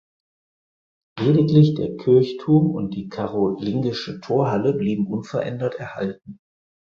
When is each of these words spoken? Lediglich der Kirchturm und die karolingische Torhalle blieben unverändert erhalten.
Lediglich 1.19 1.75
der 1.75 1.95
Kirchturm 1.95 2.71
und 2.71 2.95
die 2.95 3.07
karolingische 3.07 4.19
Torhalle 4.19 4.73
blieben 4.73 5.05
unverändert 5.05 5.75
erhalten. 5.75 6.39